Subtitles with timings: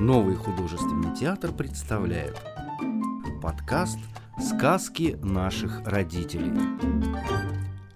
[0.00, 2.36] Новый художественный театр представляет
[3.42, 3.98] подкаст
[4.38, 6.52] «Сказки наших родителей».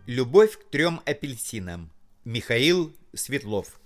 [0.07, 1.93] Любовь к трем апельсинам.
[2.25, 3.79] Михаил Светлов.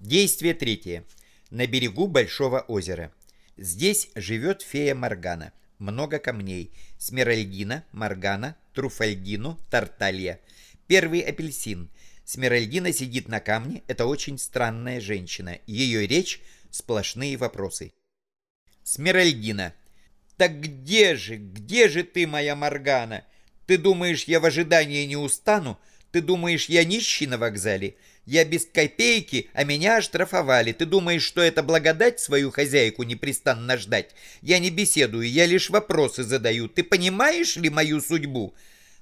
[0.00, 1.04] Действие третье.
[1.50, 3.12] На берегу Большого озера.
[3.56, 5.52] Здесь живет фея Моргана.
[5.78, 6.72] Много камней.
[6.98, 10.40] Смиральдина, Моргана, Труфальдину, Тарталья.
[10.88, 11.88] Первый апельсин.
[12.24, 13.84] Смиральдина сидит на камне.
[13.86, 15.60] Это очень странная женщина.
[15.68, 16.40] Ее речь–
[16.74, 17.92] сплошные вопросы.
[18.82, 19.74] Смиральдина.
[20.36, 23.24] «Так где же, где же ты, моя Моргана?
[23.66, 25.78] Ты думаешь, я в ожидании не устану?
[26.10, 27.94] Ты думаешь, я нищий на вокзале?
[28.26, 30.72] Я без копейки, а меня оштрафовали.
[30.72, 34.10] Ты думаешь, что это благодать свою хозяйку непрестанно ждать?
[34.42, 36.68] Я не беседую, я лишь вопросы задаю.
[36.68, 38.54] Ты понимаешь ли мою судьбу?»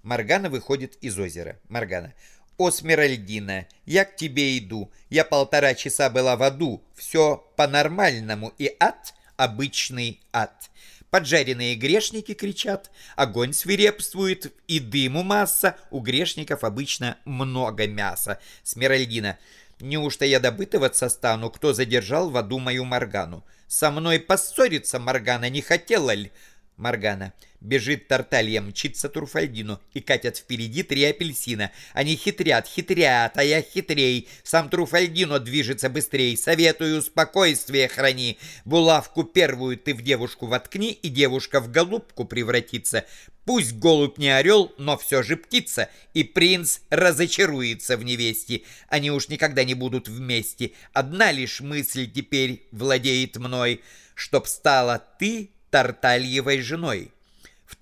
[0.02, 1.58] Моргана выходит из озера.
[1.68, 2.12] Моргана.
[2.59, 4.91] «О, Смиральдина, я к тебе иду.
[5.11, 6.83] Я полтора часа была в аду.
[6.95, 8.53] Все по-нормальному.
[8.59, 10.70] И ад— обычный ад.
[11.11, 15.77] Поджаренные грешники кричат, огонь свирепствует, и дыму масса.
[15.91, 18.39] У грешников обычно много мяса.
[18.62, 19.39] Смиральдина.
[19.78, 23.44] Неужто я добытываться стану, кто задержал в аду мою Моргану?
[23.66, 26.33] Со мной поссориться Моргана не хотела ли?
[26.77, 27.34] Моргана.
[27.62, 31.70] Бежит Тарталья, мчится Турфальдину и катят впереди три апельсина.
[31.92, 34.28] Они хитрят, хитрят, а я хитрей.
[34.42, 36.36] Сам Труфальдино движется быстрей.
[36.36, 38.36] Советую, спокойствие храни.
[38.64, 43.04] Булавку первую ты в девушку воткни, и девушка в голубку превратится.
[43.44, 48.62] Пусть голубь не орел, но все же птица, и принц разочаруется в невесте.
[48.88, 50.72] Они уж никогда не будут вместе.
[50.92, 53.82] Одна лишь мысль теперь владеет мной,
[54.16, 57.12] чтоб стала ты Тартальевой женой.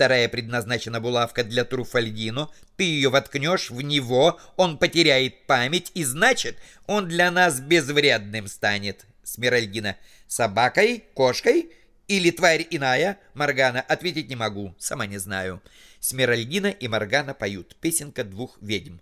[0.01, 2.49] Вторая предназначена булавка для Труфальдино.
[2.79, 6.57] Ты ее воткнешь в него, он потеряет память, и значит,
[6.87, 9.05] он для нас безвредным станет.
[9.25, 9.99] Смиральдина.
[10.27, 11.05] Собакой?
[11.13, 11.71] Кошкой?
[12.09, 13.19] Или тварь иная?
[13.35, 13.83] Моргана.
[13.83, 15.61] Ответить не могу, сама не знаю.
[15.99, 17.77] Смиральдина и Моргана поют.
[17.79, 19.01] Песенка двух ведьм.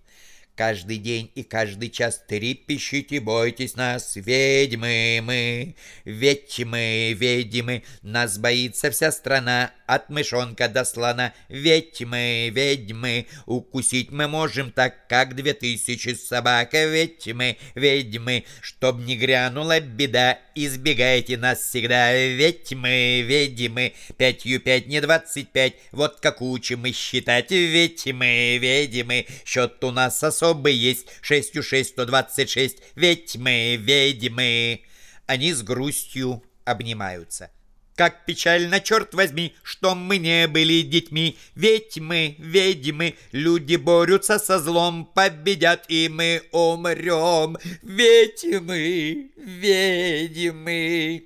[0.59, 8.91] Каждый день и каждый час трепещите, бойтесь нас, ведьмы мы, ведь мы, ведьмы, нас боится
[8.91, 15.55] вся страна, от мышонка до слона, ведь мы, ведьмы, укусить мы можем так, как две
[15.55, 23.95] тысячи собак, ведь мы, ведьмы, чтоб не грянула беда, избегайте нас всегда, ведь мы, ведьмы,
[24.17, 29.93] пятью пять, не двадцать пять, вот как учим мы считать, ведь мы, ведьмы, счет у
[29.93, 34.83] нас особый, особый есть, шестью шесть, сто двадцать шесть, ведь мы ведьмы.
[35.27, 37.51] Они с грустью обнимаются.
[37.97, 44.59] Как печально, черт возьми, что мы не были детьми, ведь мы ведьмы, люди борются со
[44.61, 51.25] злом, победят и мы умрем, ведь мы ведьмы.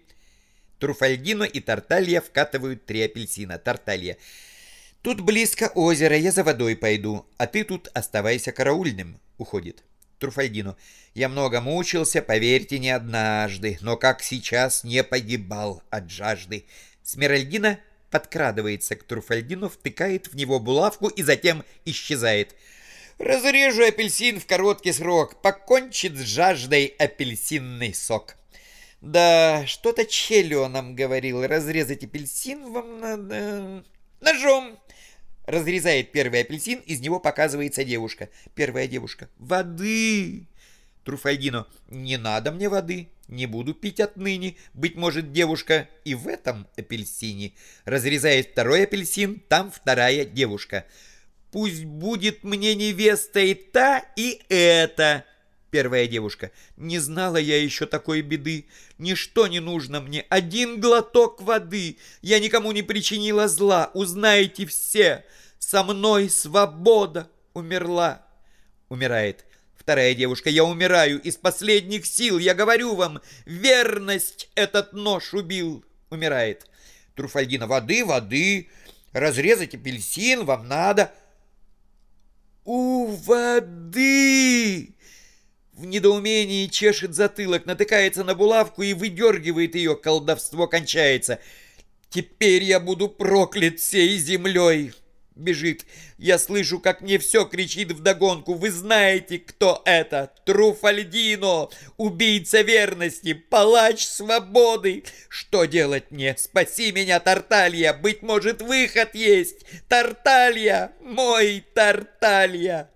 [0.78, 3.58] Труфальдино и Тарталья вкатывают три апельсина.
[3.58, 4.16] Тарталья.
[5.02, 9.18] Тут близко озеро, я за водой пойду, а ты тут оставайся караульным.
[9.36, 9.82] Уходит.
[10.20, 10.76] Труфальдину.
[11.14, 16.66] Я много мучился, поверьте, не однажды, но как сейчас не погибал от жажды.
[17.02, 17.80] Смиральдина
[18.12, 22.54] подкрадывается к Труфальдину, втыкает в него булавку и затем исчезает.
[23.18, 28.36] Разрежу апельсин в короткий срок, покончит с жаждой апельсинный сок.
[29.00, 33.84] Да, что-то Челио нам говорил, разрезать апельсин вам надо...
[34.20, 34.78] Ножом!
[35.46, 38.28] Разрезает первый апельсин, из него показывается девушка.
[38.54, 39.28] Первая девушка.
[39.38, 40.46] Воды!
[41.04, 41.66] Труфальдино.
[41.88, 43.08] Не надо мне воды.
[43.26, 44.56] Не буду пить отныне.
[44.72, 47.54] Быть может, девушка и в этом апельсине.
[47.84, 50.86] Разрезает второй апельсин, там вторая девушка.
[51.50, 55.24] Пусть будет мне невеста и та, и эта.
[55.72, 56.50] Первая девушка.
[56.76, 58.66] Не знала я еще такой беды.
[58.98, 60.26] Ничто не нужно мне.
[60.28, 61.96] Один глоток воды.
[62.20, 63.90] Я никому не причинила зла.
[63.94, 65.24] Узнаете все.
[65.58, 68.20] Со мной свобода умерла.
[68.90, 69.46] Умирает.
[69.74, 70.50] Вторая девушка.
[70.50, 72.38] Я умираю из последних сил.
[72.38, 75.86] Я говорю вам, верность этот нож убил.
[76.10, 76.66] Умирает.
[77.14, 77.66] Труфальдина.
[77.66, 78.68] Воды, воды.
[79.14, 81.14] Разрезать апельсин вам надо.
[82.66, 84.94] У воды!
[85.72, 89.96] В недоумении чешет затылок, натыкается на булавку и выдергивает ее.
[89.96, 91.38] Колдовство кончается.
[92.10, 94.92] Теперь я буду проклят всей землей.
[95.34, 95.86] Бежит.
[96.18, 98.52] Я слышу, как мне все кричит вдогонку.
[98.52, 100.30] Вы знаете, кто это?
[100.44, 105.04] Труфальдино, убийца верности, палач свободы.
[105.30, 106.36] Что делать мне?
[106.36, 107.94] Спаси меня, Тарталья.
[107.94, 109.64] Быть может, выход есть.
[109.88, 112.91] Тарталья, мой Тарталья.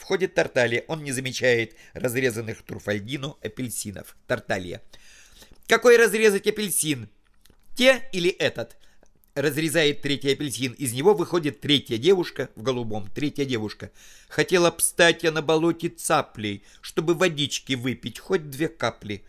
[0.00, 0.82] Входит Тарталья.
[0.88, 4.16] Он не замечает разрезанных Труфальдино апельсинов.
[4.26, 4.80] Тарталья.
[5.68, 7.10] Какой разрезать апельсин?
[7.76, 8.78] Те или этот?
[9.34, 10.72] Разрезает третий апельсин.
[10.72, 13.10] Из него выходит третья девушка в голубом.
[13.14, 13.90] Третья девушка.
[14.28, 19.22] Хотела б стать я на болоте цаплей, чтобы водички выпить, хоть две капли.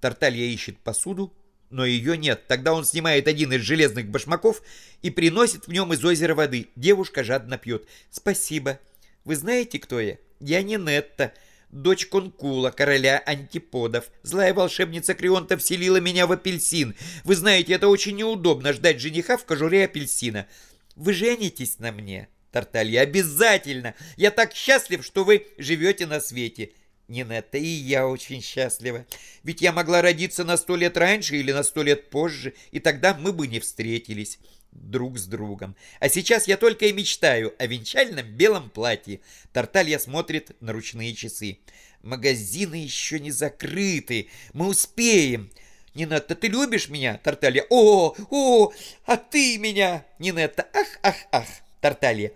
[0.00, 1.32] Тарталья ищет посуду,
[1.70, 2.48] но ее нет.
[2.48, 4.60] Тогда он снимает один из железных башмаков
[5.02, 6.66] и приносит в нем из озера воды.
[6.74, 7.86] Девушка жадно пьет.
[8.10, 8.80] «Спасибо.
[9.26, 10.18] Вы знаете, кто я?
[10.38, 11.34] Я не Нетта,
[11.70, 14.08] дочь Конкула, короля антиподов.
[14.22, 16.94] Злая волшебница Крионта вселила меня в апельсин.
[17.24, 20.46] Вы знаете, это очень неудобно ждать жениха в кожуре апельсина.
[20.94, 23.96] Вы женитесь на мне?» Тарталья, обязательно!
[24.16, 26.70] Я так счастлив, что вы живете на свете.
[27.08, 29.06] Нинетта, и я очень счастлива.
[29.42, 33.12] Ведь я могла родиться на сто лет раньше или на сто лет позже, и тогда
[33.14, 34.38] мы бы не встретились
[34.72, 35.76] друг с другом.
[36.00, 39.20] А сейчас я только и мечтаю о венчальном белом платье.
[39.52, 41.58] Тарталья смотрит на ручные часы.
[42.02, 44.28] Магазины еще не закрыты.
[44.52, 45.50] Мы успеем.
[45.94, 47.18] Нинетта, ты любишь меня?
[47.18, 47.64] Тарталья.
[47.70, 48.72] О, о,
[49.06, 50.04] а ты меня?
[50.18, 50.68] Нинетта.
[50.72, 51.46] Ах, ах, ах.
[51.80, 52.32] Тарталья.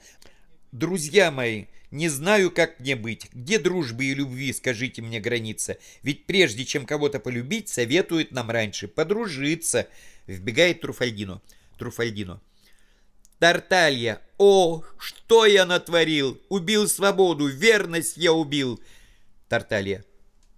[0.72, 3.28] Друзья мои, не знаю, как мне быть.
[3.32, 5.76] Где дружбы и любви, скажите мне, граница?
[6.02, 9.88] Ведь прежде чем кого-то полюбить, советуют нам раньше подружиться.
[10.26, 11.42] Вбегает Труфальдино.
[11.80, 12.40] Труфальдино.
[13.40, 16.40] Тарталья, о, что я натворил?
[16.50, 18.78] Убил свободу, верность я убил.
[19.48, 20.04] Тарталья.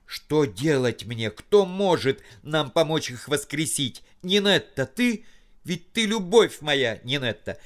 [0.04, 1.30] Что делать мне?
[1.30, 4.02] Кто может нам помочь их воскресить?
[4.22, 5.24] Нинетта, ты?
[5.64, 7.58] Ведь ты любовь моя, Нинетта.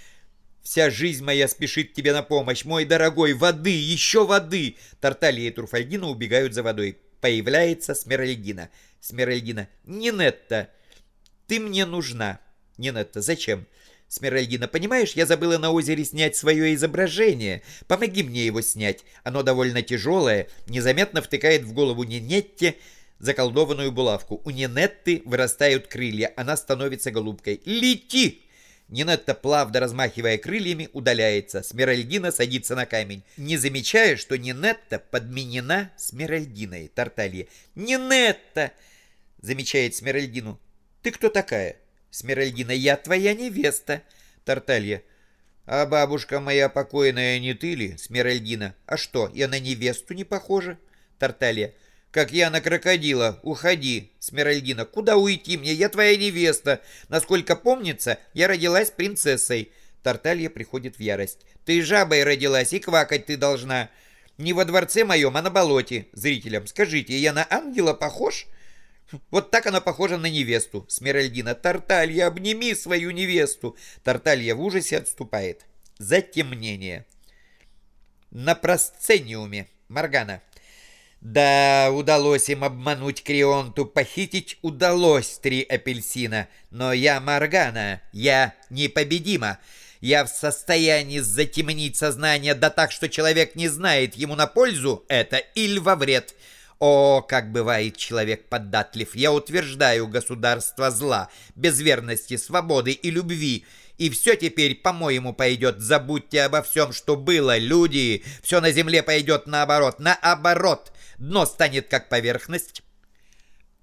[0.63, 6.09] Вся жизнь моя спешит тебе на помощь, мой дорогой, воды, еще воды!» Тарталья и Труфальдина
[6.09, 6.99] убегают за водой.
[7.21, 8.69] Появляется Смиральдина.
[9.01, 9.69] Смиральдина.
[9.85, 10.69] «Нинетта,
[11.47, 12.41] ты мне нужна».
[12.79, 13.21] Нинетта.
[13.21, 13.67] «Зачем?»
[14.09, 14.69] Смиральдина.
[14.69, 17.63] «Понимаешь, я забыла на озере снять свое изображение.
[17.89, 19.05] Помоги мне его снять.
[19.25, 22.77] Оно довольно тяжелое, незаметно втыкает в голову Нинетте
[23.19, 24.41] заколдованную булавку.
[24.45, 27.61] У Нинетты вырастают крылья, она становится голубкой.
[27.65, 28.43] «Лети!»
[28.89, 31.65] Нинетта, плавно размахивая крыльями, удаляется.
[31.65, 36.89] Смиральдина садится на камень, не замечая, что Нинетта подменена Смиральдиной.
[36.95, 37.49] Тарталья.
[37.75, 38.73] «Нинетта!»—
[39.41, 40.61] замечает Смиральдину.
[41.03, 41.77] «Ты кто такая?»
[42.11, 42.73] Смиральдина.
[42.73, 44.03] «Я твоя невеста».
[44.45, 45.03] Тарталья.
[45.65, 48.75] «А бабушка моя покойная не ты ли?» Смиральдина.
[48.87, 50.79] «А что, я на невесту не похожа?»
[51.19, 51.73] Тарталья
[52.17, 53.39] как я на крокодила.
[53.43, 54.87] Уходи, Смиральдина.
[54.87, 55.75] Куда уйти мне?
[55.75, 56.81] Я твоя невеста.
[57.11, 59.71] Насколько помнится, я родилась принцессой.
[60.03, 61.41] Тарталья приходит в ярость.
[61.67, 63.91] Ты жабой родилась, и квакать ты должна.
[64.39, 66.07] Не во дворце моем, а на болоте.
[66.15, 68.47] Зрителям, скажите, я на ангела похож?
[69.31, 70.85] Вот так она похожа на невесту.
[70.89, 71.55] Смиральдина.
[71.55, 73.77] Тарталья, обними свою невесту.
[74.03, 75.65] Тарталья в ужасе отступает.
[75.99, 77.07] Затемнение.
[78.31, 79.69] На просцениуме.
[79.89, 80.43] Моргана.
[81.21, 86.49] Да, удалось им обмануть Крионту, похитить удалось три апельсина.
[86.71, 89.59] Но я Моргана, я непобедима.
[90.01, 95.39] Я в состоянии затемнить сознание, да так, что человек не знает, ему на пользу это
[95.39, 96.35] или во вред.
[96.79, 99.15] О, как бывает человек податлив!
[99.15, 103.65] Я утверждаю государство зла, без верности, свободы и любви.
[103.97, 105.81] И все теперь, по-моему, пойдет.
[105.81, 108.23] Забудьте обо всем, что было, люди.
[108.43, 110.93] Все на земле пойдет наоборот, наоборот.
[111.17, 112.83] Дно станет как поверхность,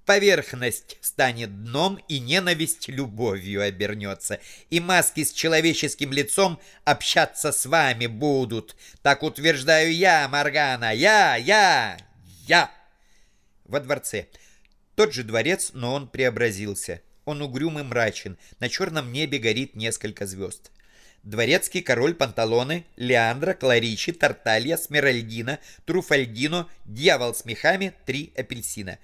[0.05, 4.39] Поверхность станет дном, и ненависть любовью обернется.
[4.69, 8.75] И маски с человеческим лицом общаться с вами будут.
[9.01, 10.93] Так утверждаю я, Маргана.
[10.93, 11.97] Я, я,
[12.47, 12.69] я.
[13.73, 14.27] Во дворце.
[14.93, 17.01] Тот же дворец, но он преобразился.
[17.25, 18.37] Он угрюм и мрачен.
[18.59, 20.69] На черном небе горит несколько звезд.
[21.23, 28.99] Дворецкий король Панталоны, Леандра, Кларичи, Тарталья, Смиральдина, Труфальдино, Дьявол с мехами, три апельсина.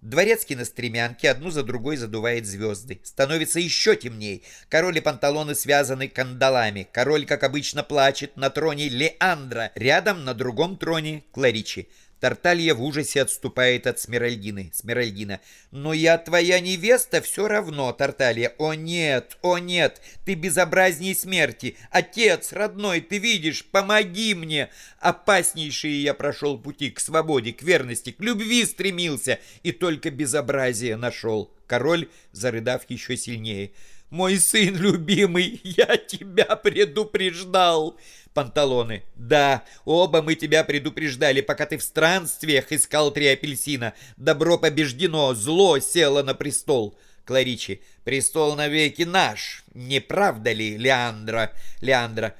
[0.00, 3.00] Дворецкий на стремянке одну за другой задувает звезды.
[3.04, 4.42] Становится еще темней.
[4.68, 6.88] Король и панталоны связаны кандалами.
[6.90, 9.70] Король, как обычно, плачет на троне Леандра.
[9.76, 11.88] Рядом на другом троне Кларичи.
[12.20, 14.70] Тарталья в ужасе отступает от Смиральдины.
[14.74, 15.40] Смиральдина.
[15.70, 18.54] «Но я твоя невеста все равно, Тарталья.
[18.58, 21.76] О нет, о нет, ты безобразней смерти.
[21.90, 24.70] Отец, родной, ты видишь, помоги мне.
[25.00, 31.52] Опаснейшие я прошел пути к свободе, к верности, к любви стремился, и только безобразие нашел».
[31.66, 33.72] Король, зарыдав еще сильнее.
[34.10, 37.98] «Мой сын любимый, я тебя предупреждал!»
[38.38, 39.02] Панталоны.
[39.16, 43.94] «Да, оба мы тебя предупреждали, пока ты в странствиях искал три апельсина.
[44.16, 46.96] Добро побеждено, зло село на престол».
[47.24, 47.82] Кларичи.
[48.04, 52.36] «Престол навеки наш, не правда ли, Леандра?» Леандра.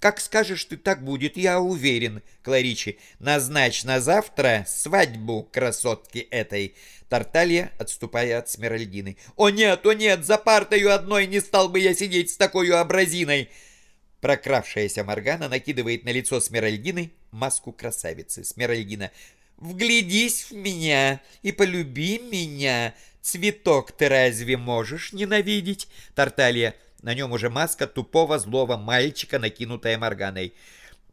[0.00, 2.98] Как скажешь ты, так будет, я уверен, Кларичи.
[3.18, 6.74] Назначь на завтра свадьбу красотки этой.
[7.08, 9.16] Тарталья, отступая от Смиральдины.
[9.34, 13.48] О нет, о нет, за партою одной не стал бы я сидеть с такой абразиной.
[14.20, 18.44] Прокравшаяся Моргана накидывает на лицо Смиральдины маску красавицы.
[18.44, 19.10] Смиральдина.
[19.56, 22.94] «Вглядись в меня и полюби меня.
[23.22, 26.74] Цветок ты разве можешь ненавидеть?» Тарталья.
[27.02, 30.52] На нем уже маска тупого злого мальчика, накинутая Морганой.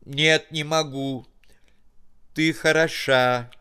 [0.05, 1.27] «Нет, не могу.
[2.33, 3.51] Ты хороша.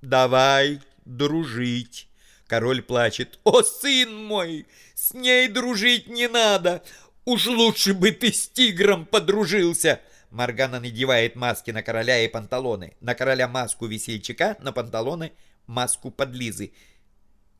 [0.00, 2.08] Давай дружить».
[2.46, 3.38] Король плачет.
[3.44, 6.82] «О, сын мой, с ней дружить не надо.
[7.24, 10.00] Уж лучше бы ты с тигром подружился!»
[10.30, 12.94] Моргана надевает маски на короля и панталоны.
[13.00, 15.32] На короля маску весельчака, на панталоны
[15.66, 16.72] маску подлизы.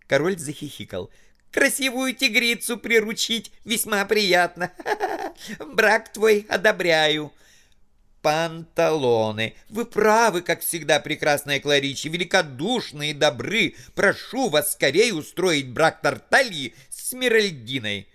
[0.07, 1.11] Король захихикал.
[1.51, 4.73] «Красивую тигрицу приручить весьма приятно.
[5.75, 7.33] Брак твой одобряю».
[8.23, 9.55] Панталоны.
[9.69, 13.75] Вы правы, как всегда, прекрасная Кларичи, великодушные добры.
[13.95, 18.09] Прошу вас скорее устроить брак Тартальи с Миральдиной.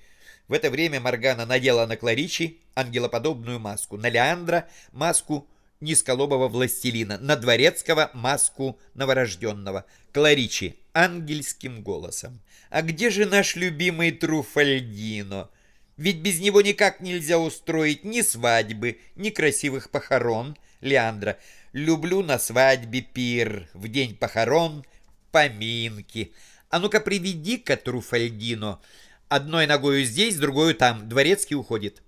[0.49, 5.47] В это время Моргана надела на Кларичи ангелоподобную маску, на Леандра маску
[5.79, 9.85] низколобого властелина, на Дворецкого маску новорожденного.
[10.11, 12.41] Кларичи ангельским голосом.
[12.71, 15.51] «А где же наш любимый Труфальдино?
[15.97, 20.57] Ведь без него никак нельзя устроить ни свадьбы, ни красивых похорон.
[20.81, 21.37] Леандра,
[21.73, 24.83] люблю на свадьбе пир, в день похорон
[25.31, 26.33] поминки.
[26.71, 28.81] А ну-ка приведи-ка Труфальдино».
[29.29, 31.07] Одной ногою здесь, другой там.
[31.07, 32.01] Дворецкий уходит.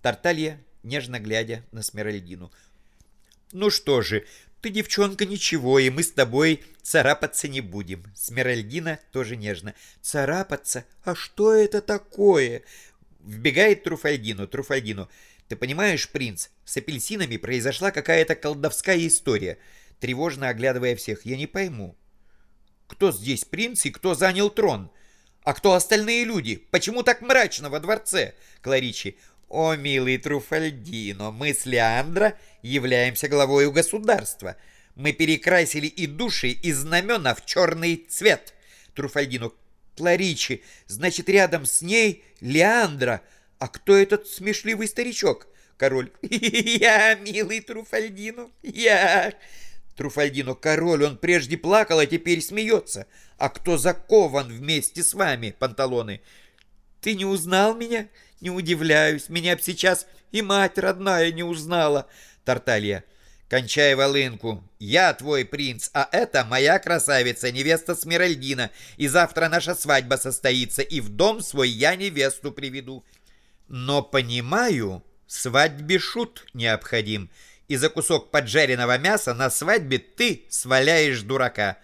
[0.00, 2.52] Тарталья, нежно глядя на Смиральдину.
[3.50, 4.24] Ну что же,
[4.60, 8.04] ты, девчонка, ничего, и мы с тобой царапаться не будем.
[8.14, 9.74] Смиральдина тоже нежно.
[10.02, 10.84] Царапаться?
[11.02, 12.62] А что это такое?
[13.24, 14.46] Вбегает Труфальдину.
[14.46, 15.08] Труфальдину.
[15.48, 19.58] Ты понимаешь, принц, с апельсинами произошла какая-то колдовская история.
[19.98, 21.26] Тревожно оглядывая всех.
[21.26, 21.96] Я не пойму.
[22.86, 24.92] Кто здесь принц и кто занял трон?—
[25.48, 26.62] а кто остальные люди?
[26.70, 28.34] Почему так мрачно во дворце?
[28.60, 29.16] Кларичи.
[29.48, 34.56] О, милый Труфальдино, мы с Леандро являемся главою государства.
[34.94, 38.52] Мы перекрасили и души, и знамена в черный цвет.
[38.94, 39.50] Труфальдино.
[39.96, 43.22] Кларичи, значит, рядом с ней Леандра.
[43.58, 45.46] А кто этот смешливый старичок?
[45.78, 46.10] Король.
[46.20, 49.32] Я, милый Труфальдино, я.
[49.98, 53.08] Труфальдино, король, он прежде плакал, а теперь смеется.
[53.36, 56.20] А кто закован вместе с вами, панталоны?
[57.00, 58.08] Ты не узнал меня?
[58.40, 62.06] Не удивляюсь, меня б сейчас и мать родная не узнала.
[62.44, 63.02] Тарталья,
[63.48, 64.62] кончай волынку.
[64.78, 68.70] Я твой принц, а это моя красавица, невеста Смиральдина.
[68.98, 73.04] И завтра наша свадьба состоится, и в дом свой я невесту приведу.
[73.66, 77.30] Но понимаю, свадьбе шут необходим.
[77.68, 81.78] И за кусок поджаренного мяса на свадьбе ты сваляешь дурака.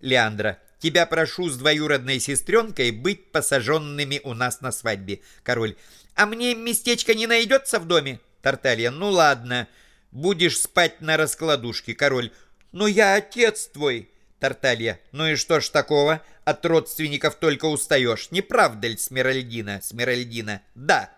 [0.00, 5.20] Леандра, Тебя прошу с двоюродной сестренкой быть посаженными у нас на свадьбе.
[5.42, 5.76] Король.
[6.14, 8.20] А мне местечко не найдется в доме?
[8.42, 8.90] Тарталья.
[8.90, 9.68] Ну ладно.
[10.10, 11.94] Будешь спать на раскладушке.
[11.94, 12.30] Король.
[12.72, 14.10] Но я отец твой.
[14.38, 15.00] Тарталья.
[15.12, 16.22] Ну и что ж такого?
[16.44, 18.30] От родственников только устаешь.
[18.30, 19.80] Не правда ли, Смиральдина?
[19.82, 20.60] Смиральдина.
[20.74, 21.10] Да.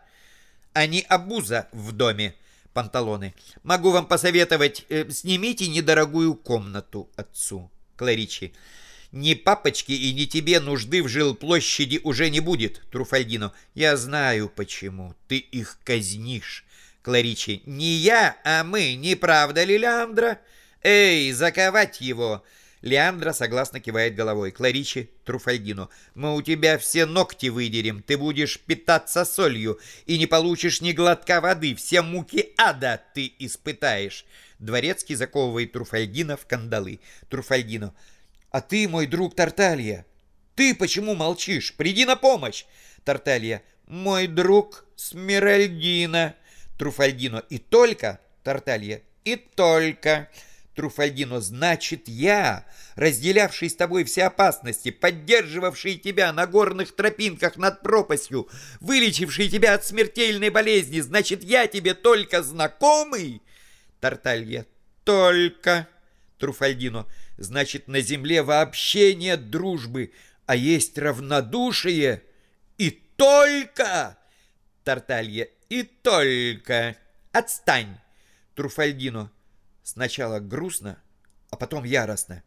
[0.73, 2.35] Они обуза в доме.
[2.79, 3.35] Панталоны.
[3.65, 7.73] Могу вам посоветовать, э, снимите недорогую комнату отцу.
[7.97, 8.53] Кларичи.
[9.11, 13.53] Ни папочки и ни тебе нужды в жилплощади уже не будет, Труфальдино.
[13.75, 15.17] Я знаю почему.
[15.27, 16.65] Ты их казнишь.
[17.03, 17.63] Кларичи.
[17.67, 20.39] Не я, а мы, не правда ли, Леандра?
[20.85, 22.45] Эй, заковать его.
[22.83, 24.51] Леандра согласно кивает головой.
[24.51, 30.81] Кларичи, Труфальдино, мы у тебя все ногти выдерем, ты будешь питаться солью и не получишь
[30.81, 34.25] ни глотка воды, все муки ада ты испытаешь.
[34.59, 37.01] Дворецкий заковывает Труфальдина в кандалы.
[37.29, 37.95] Труфальдино,
[38.51, 40.07] а ты, мой друг Тарталья,
[40.55, 41.75] ты почему молчишь?
[41.77, 42.65] Приди на помощь.
[43.05, 46.35] Тарталья, мой друг Смиральдина.
[46.79, 48.21] Труфальдино, и только?
[48.43, 50.29] Тарталья, и только.
[50.79, 58.49] Труфальдино, значит, я, разделявший с тобой все опасности, поддерживавший тебя на горных тропинках над пропастью,
[58.79, 63.43] вылечивший тебя от смертельной болезни, значит, я тебе только знакомый?
[63.99, 64.67] Тарталья,
[65.03, 65.89] только.
[66.39, 67.09] Труфальдино,
[67.39, 70.13] Значит, на земле вообще нет дружбы,
[70.47, 72.23] а есть равнодушие.
[72.77, 74.17] И только...
[74.85, 76.97] Тарталья, и только...
[77.33, 77.99] Отстань!
[78.55, 79.33] Труфальдино.
[79.89, 80.99] Сначала грустно,
[81.49, 82.43] а потом яростно.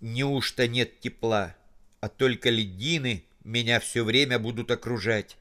[0.00, 1.54] Неужто нет тепла,
[2.00, 5.36] а только ледины меня все время будут окружать?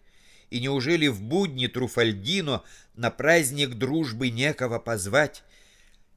[0.50, 2.64] И неужели в будни Труфальдино
[2.96, 5.42] на праздник дружбы некого позвать?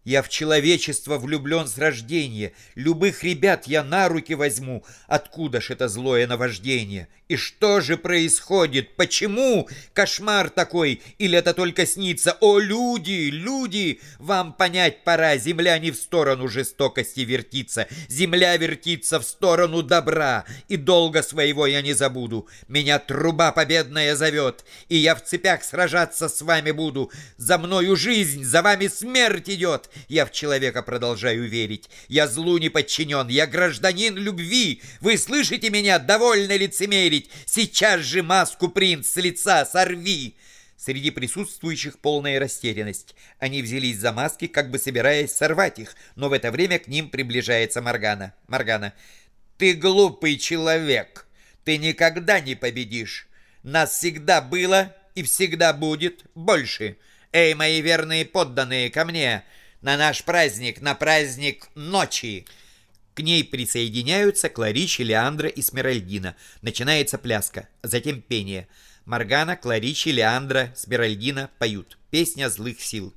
[0.05, 2.53] Я в человечество влюблен с рождения.
[2.75, 4.85] Любых ребят я на руки возьму.
[5.07, 7.09] Откуда ж это злое наваждение?
[7.27, 8.97] И что же происходит?
[8.97, 11.01] Почему кошмар такой?
[11.17, 12.37] Или это только снится?
[12.41, 14.01] О, люди, люди!
[14.19, 15.39] Вам понять пора.
[15.39, 17.89] Земля не в сторону жестокости вертится.
[18.09, 20.45] Земля вертится в сторону добра.
[20.69, 22.47] И долго своего я не забуду.
[22.69, 24.67] Меня труба победная зовет.
[24.91, 27.11] И я в цепях сражаться с вами буду.
[27.39, 29.89] За мною жизнь, за вами смерть идет.
[30.09, 31.89] Я в человека продолжаю верить.
[32.09, 34.83] Я злу не подчинен, я гражданин любви.
[35.01, 35.99] Вы слышите меня?
[35.99, 37.31] Довольно лицемерить.
[37.47, 40.37] Сейчас же маску, принц, с лица сорви.
[40.77, 43.15] Среди присутствующих полная растерянность.
[43.39, 47.09] Они взялись за маски, как бы собираясь сорвать их, но в это время к ним
[47.09, 48.35] приближается Маргана.
[48.49, 48.93] Маргана,
[49.57, 51.27] ты глупый человек.
[51.65, 53.29] Ты никогда не победишь.
[53.63, 56.99] Нас всегда было и всегда будет больше.
[57.33, 59.43] Эй, мои верные подданные, ко мне
[59.85, 62.47] на наш праздник, на праздник ночи.
[63.13, 66.37] К ней присоединяются Кларич, Леандра и Смиральдина.
[66.63, 68.67] Начинается пляска, затем пение.
[69.05, 71.99] Маргана, Кларичи, Леандра, Смиральдина поют.
[72.11, 73.13] Песня злых сил.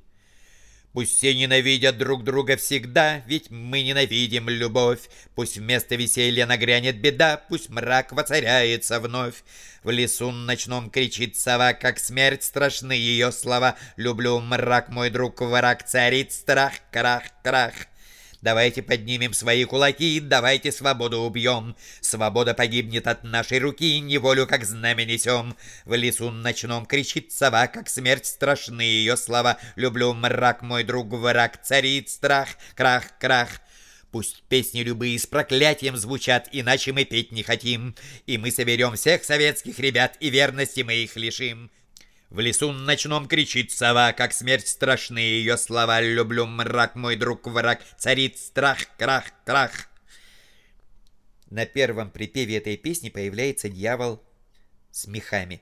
[0.98, 5.02] Пусть все ненавидят друг друга всегда, ведь мы ненавидим любовь.
[5.36, 9.44] Пусть вместо веселья нагрянет беда, пусть мрак воцаряется вновь.
[9.84, 13.76] В лесу ночном кричит сова, как смерть страшны ее слова.
[13.96, 17.74] Люблю мрак, мой друг, враг, царит страх, крах, крах.
[18.42, 21.76] Давайте поднимем свои кулаки, давайте свободу убьем.
[22.02, 25.56] Свобода погибнет от нашей руки, неволю как знамя несем.
[25.86, 29.58] В лесу ночном кричит сова, как смерть страшны ее слова.
[29.76, 33.50] Люблю мрак, мой друг, враг, царит страх, крах, крах.
[34.12, 37.96] Пусть песни любые с проклятием звучат, иначе мы петь не хотим.
[38.28, 41.72] И мы соберем всех советских ребят, и верности мы их лишим.
[42.30, 46.02] В лесу ночном кричит сова, как смерть страшны ее слова.
[46.02, 49.72] Люблю мрак, мой друг, враг, царит страх, крах, крах.
[51.50, 54.22] На первом припеве этой песни появляется дьявол
[54.92, 55.62] с мехами.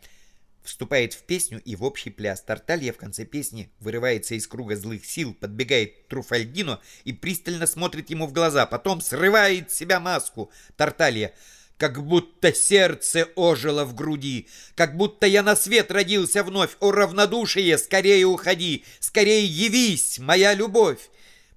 [0.64, 2.42] Вступает в песню и в общий пляс.
[2.42, 8.10] Тарталья в конце песни вырывается из круга злых сил, подбегает к Труфальдино и пристально смотрит
[8.10, 8.66] ему в глаза.
[8.66, 10.52] Потом срывает с себя маску.
[10.76, 11.36] Тарталья
[11.78, 16.78] как будто сердце ожило в груди, как будто я на свет родился вновь.
[16.80, 21.10] О, равнодушие, скорее уходи, скорее явись, моя любовь.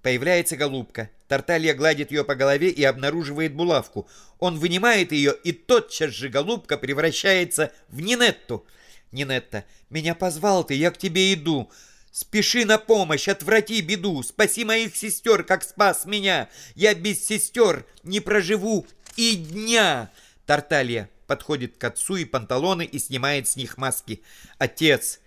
[0.02, 1.10] Появляется голубка.
[1.28, 4.08] Тарталья гладит ее по голове и обнаруживает булавку.
[4.38, 8.66] Он вынимает ее, и тотчас же голубка превращается в Нинетту.
[9.12, 11.70] Нинетта, меня позвал ты, я к тебе иду.
[12.10, 16.48] Спеши на помощь, отврати беду, спаси моих сестер, как спас меня.
[16.74, 18.86] Я без сестер не проживу
[19.18, 20.10] и дня.
[20.46, 24.22] Тарталья подходит к отцу и панталоны и снимает с них маски.
[24.58, 25.18] Отец,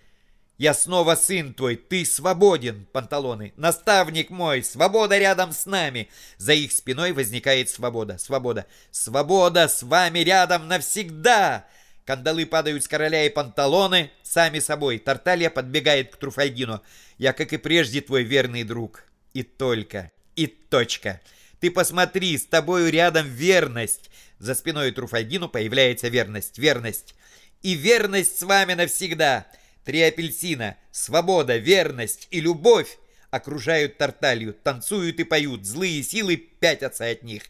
[0.58, 3.54] я снова сын твой, ты свободен, панталоны.
[3.58, 6.10] Наставник мой, свобода рядом с нами.
[6.38, 8.66] За их спиной возникает свобода, свобода.
[8.92, 11.68] Свобода с вами рядом навсегда.
[12.06, 15.00] Кандалы падают с короля и панталоны сами собой.
[15.00, 16.82] Тарталья подбегает к Труфальдину.
[17.18, 19.04] Я, как и прежде, твой верный друг.
[19.34, 20.12] И только.
[20.38, 21.20] И точка.
[21.62, 24.10] Ты посмотри, с тобою рядом верность.
[24.40, 27.14] За спиной Труфальдину появляется верность, верность.
[27.62, 29.46] И верность с вами навсегда.
[29.86, 32.98] Три апельсина, свобода, верность и любовь
[33.30, 35.64] окружают Тарталью, танцуют и поют.
[35.64, 37.44] Злые силы пятятся от них.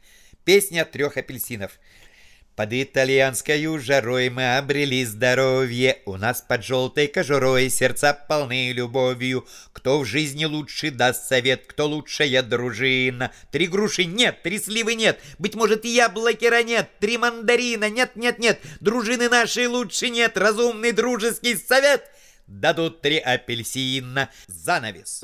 [0.43, 1.79] Песня трех апельсинов.
[2.55, 9.47] Под итальянской жарой мы обрели здоровье, У нас под желтой кожурой сердца полны любовью.
[9.73, 13.31] Кто в жизни лучше даст совет, кто лучшая дружина?
[13.51, 18.59] Три груши нет, три сливы нет, быть может яблокера нет, три мандарина нет, нет, нет,
[18.79, 22.03] дружины нашей лучше нет, разумный дружеский совет
[22.51, 24.29] дадут три апельсина.
[24.47, 25.23] Занавес.